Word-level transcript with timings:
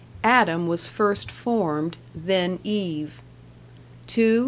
Adam 0.23 0.65
was 0.65 0.87
first 0.87 1.29
formed, 1.29 1.95
then 2.15 2.57
Eve. 2.63 3.21